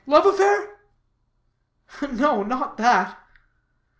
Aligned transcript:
Love 0.07 0.25
affair?" 0.25 0.77
"No, 2.09 2.41
not 2.41 2.75
that." 2.77 3.19